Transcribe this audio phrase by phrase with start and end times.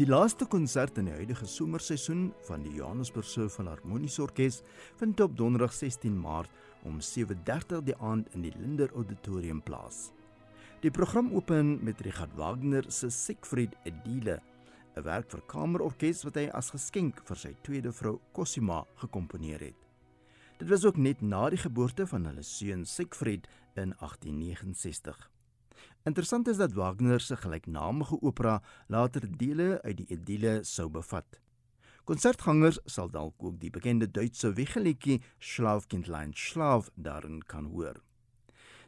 [0.00, 4.62] Die laaste konsert in die huidige somerseisoen van die Johannesburgse Filharmoniese Orkees
[4.96, 6.48] vind op Donderdag 16 Maart
[6.88, 9.98] om 7:30 die aand in die Linder Auditorium plaas.
[10.80, 14.40] Die program open met Richard Wagner se Siegfried Edile,
[14.96, 19.76] 'n werk vir kamerorkes wat hy as geskenk vir sy tweede vrou Cosima gekomponeer het.
[20.58, 25.30] Dit was ook net na die geboorte van hulle seun Siegfried in 1869.
[26.02, 31.40] Interessant is dat Wagner se gelyknamige opera later dele uit die Edile sou bevat.
[32.08, 38.00] Konsertgangers sal dalk ook die bekende Duitse wiegeliedjie Schlafkindlein Schlaf daarin kan hoor.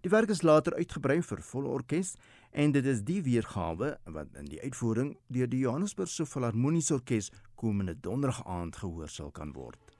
[0.01, 2.15] Die werk is later uitgebrei vir volle orkes
[2.51, 7.95] en dit is die weergawe wat in die uitvoering deur die Johannesburgse Filharmoniese Orkees komende
[7.95, 9.91] donderdag aand gehoor sal kan word.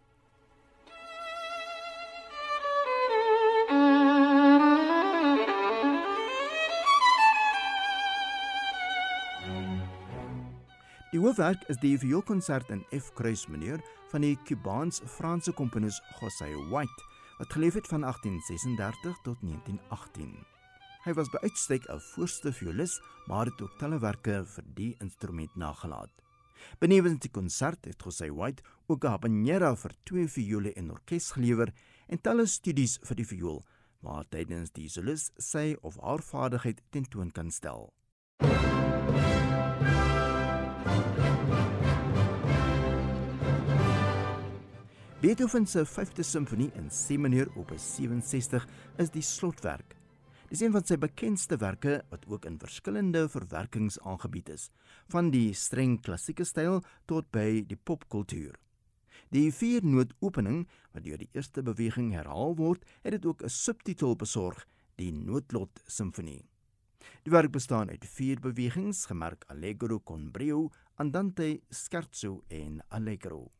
[11.13, 17.05] Die hoofwerk is die vioolkonsert in F kruis mineur van die Kubaans-Franse komponis José White
[17.37, 20.31] wat geleef het van 1836 tot 1918.
[21.05, 22.97] Hy was by uitstek 'n voorste violis,
[23.29, 26.11] maar het ook talle werke vir die instrument nagelaat.
[26.79, 31.75] Benewens die konsert het José White ook 'n habanera vir twee viole en orkes gelewer
[32.09, 33.67] en talle studies vir die viool
[34.01, 37.93] waar tydens die solis sy of haar vaardigheid tentoon kan stel.
[45.23, 48.65] Beethoven se 5de simfonie in C mineur op 67
[48.99, 49.95] is die slotwerk.
[50.51, 54.67] Dis een van sy bekendste werke wat ook in verskillende verwerkings aangebied is,
[55.15, 58.59] van die streng klassieke styl tot by die popkultuur.
[59.33, 64.17] Die viernoot opening wat deur die eerste beweging herhaal word, het dit ook 'n subtitel
[64.17, 66.52] besorg, die Noodlot Simfonie.
[67.25, 73.51] Die werk bestaan uit vier bewegings, gemerk Allegro con brio, Andante, Scherzo en Allegro.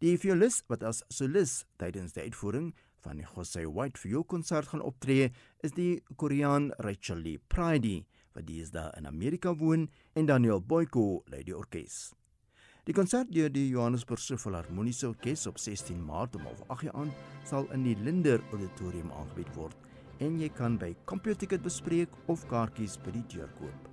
[0.00, 2.70] Die violis wat as solis tydens die uitvoering
[3.04, 5.28] van die Jose White vioolkonsert gaan optree,
[5.60, 11.42] is die Koreaan Rachel Lee Pridey, wat deesdae in Amerika woon, en Daniel Boyko lei
[11.44, 12.10] die orkes.
[12.88, 17.12] Die konsert deur die Johannesburgse Filharmoniese Orkees op 16 Maart om 8:00 aan
[17.44, 19.89] sal in die Linder Auditorium aangebied word
[20.20, 23.89] en jy kan by CompuTicket bespreek of kaartjies by die deur koop.